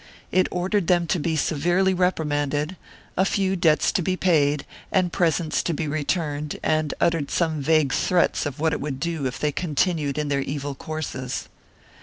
It 0.31 0.47
ordered 0.49 0.87
them 0.87 1.05
to 1.05 1.19
be 1.19 1.35
severely 1.35 1.93
reprimanded, 1.93 2.75
a 3.15 3.23
few 3.23 3.55
debts 3.55 3.91
to 3.91 4.01
be 4.01 4.17
paid 4.17 4.65
and 4.91 5.13
presents 5.13 5.61
to 5.61 5.75
be 5.75 5.87
returned 5.87 6.59
and 6.63 6.95
uttered 6.99 7.29
some 7.29 7.61
vague 7.61 7.93
threats 7.93 8.47
of 8.47 8.59
what 8.59 8.73
it 8.73 8.81
would 8.81 8.99
do 8.99 9.27
if 9.27 9.37
they 9.37 9.51
continued 9.51 10.17
in 10.17 10.29
their 10.29 10.41
evil 10.41 10.73
courses. 10.73 11.49